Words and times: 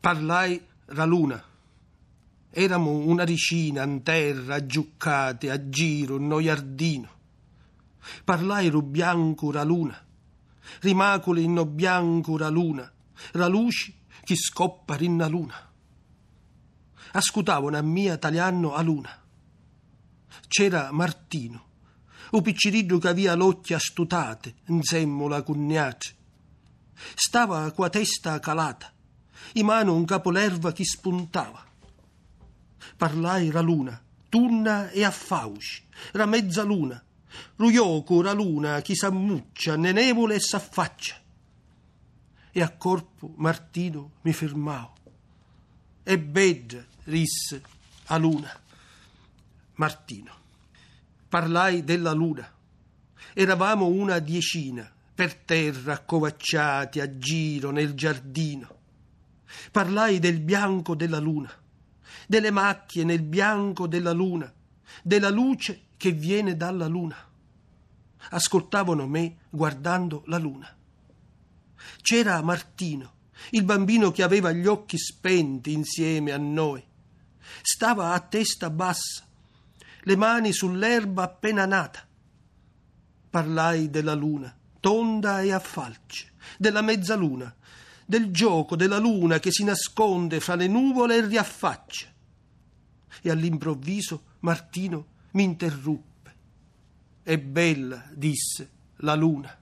Parlai 0.00 0.64
la 0.86 1.04
luna. 1.04 1.42
Eramo 2.50 2.90
una 2.90 3.24
ricina 3.24 3.82
in 3.82 4.02
terra, 4.02 4.54
aggiuccate, 4.54 5.50
a 5.50 5.68
giro, 5.68 6.16
in 6.16 6.26
no 6.28 6.40
giardino. 6.40 7.10
Parlai 8.24 8.68
ru 8.68 8.82
bianco 8.82 9.50
la 9.50 9.64
luna. 9.64 10.06
Rimaculi 10.80 11.42
in 11.42 11.54
no 11.54 11.66
bianco 11.66 12.38
la 12.38 12.48
luna. 12.48 12.90
La 13.32 13.48
luce 13.48 13.94
che 14.22 14.36
scoppa 14.36 14.94
rinna 14.94 15.26
luna. 15.26 15.54
Ascutavo 17.12 17.66
una 17.66 17.82
mia 17.82 18.18
tagliando 18.18 18.74
a 18.74 18.82
luna. 18.82 19.10
C'era 20.46 20.92
Martino, 20.92 21.66
un 22.30 22.42
piccirillo 22.42 22.98
che 22.98 23.08
aveva 23.08 23.34
l'occhia 23.34 23.78
stutate, 23.78 24.56
insieme 24.66 25.28
la 25.28 25.42
cugnata. 25.42 26.06
Stava 27.14 27.70
qua 27.72 27.88
testa 27.88 28.38
calata, 28.38 28.92
in 29.54 29.66
mano 29.66 29.94
un 29.94 30.04
capo 30.04 30.30
l'erba 30.30 30.72
che 30.72 30.84
spuntava. 30.84 31.64
Parlai 32.96 33.50
la 33.50 33.60
luna, 33.60 34.00
tunna 34.28 34.90
e 34.90 35.04
a 35.04 35.10
fauci, 35.10 35.82
la 36.12 36.26
mezza 36.26 36.62
luna, 36.62 37.02
ruioco 37.56 38.22
la 38.22 38.32
luna 38.32 38.80
che 38.82 38.94
s'ammuccia, 38.94 39.76
nenevole 39.76 40.36
e 40.36 40.40
s'affaccia. 40.40 41.16
E 42.50 42.62
a 42.62 42.70
corpo 42.70 43.32
Martino 43.36 44.12
mi 44.22 44.32
fermavo. 44.32 44.94
E 46.02 46.18
bedda, 46.18 46.84
risse 47.04 47.62
a 48.06 48.16
luna. 48.16 48.50
Martino. 49.74 50.34
Parlai 51.28 51.84
della 51.84 52.12
luna. 52.12 52.50
Eravamo 53.34 53.86
una 53.86 54.18
diecina, 54.18 54.90
per 55.14 55.34
terra, 55.34 55.94
accovacciati 55.94 57.00
a 57.00 57.18
giro 57.18 57.70
nel 57.70 57.94
giardino. 57.94 58.77
Parlai 59.70 60.18
del 60.18 60.40
bianco 60.40 60.94
della 60.94 61.18
luna, 61.18 61.50
delle 62.26 62.50
macchie 62.50 63.04
nel 63.04 63.22
bianco 63.22 63.86
della 63.86 64.12
luna, 64.12 64.52
della 65.02 65.30
luce 65.30 65.86
che 65.96 66.12
viene 66.12 66.56
dalla 66.56 66.86
luna. 66.86 67.16
Ascoltavano 68.30 69.06
me 69.06 69.38
guardando 69.50 70.22
la 70.26 70.38
luna. 70.38 70.74
C'era 72.02 72.42
Martino, 72.42 73.12
il 73.50 73.64
bambino 73.64 74.10
che 74.10 74.22
aveva 74.22 74.52
gli 74.52 74.66
occhi 74.66 74.98
spenti 74.98 75.72
insieme 75.72 76.32
a 76.32 76.38
noi. 76.38 76.82
Stava 77.62 78.12
a 78.12 78.20
testa 78.20 78.70
bassa, 78.70 79.26
le 80.02 80.16
mani 80.16 80.52
sull'erba 80.52 81.22
appena 81.22 81.64
nata. 81.66 82.06
Parlai 83.30 83.90
della 83.90 84.14
luna, 84.14 84.54
tonda 84.80 85.42
e 85.42 85.52
a 85.52 85.58
falce, 85.58 86.32
della 86.58 86.82
mezzaluna, 86.82 87.54
del 88.08 88.30
gioco 88.30 88.74
della 88.74 88.96
luna 88.96 89.38
che 89.38 89.52
si 89.52 89.64
nasconde 89.64 90.40
fra 90.40 90.54
le 90.54 90.66
nuvole 90.66 91.16
e 91.16 91.26
riaffaccia. 91.26 92.06
E 93.20 93.30
all'improvviso 93.30 94.22
Martino 94.40 95.06
mi 95.32 95.42
interruppe. 95.42 96.34
È 97.22 97.36
bella, 97.36 98.08
disse 98.14 98.70
la 99.00 99.14
luna. 99.14 99.54